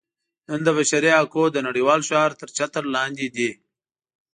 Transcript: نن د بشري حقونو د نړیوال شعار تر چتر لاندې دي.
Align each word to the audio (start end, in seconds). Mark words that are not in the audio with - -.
نن 0.49 0.59
د 0.65 0.69
بشري 0.77 1.11
حقونو 1.17 1.51
د 1.53 1.57
نړیوال 1.67 1.99
شعار 2.09 2.31
تر 2.39 2.49
چتر 2.57 2.83
لاندې 2.95 3.27
دي. 3.35 3.51